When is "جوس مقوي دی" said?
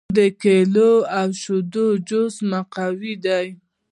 2.07-3.45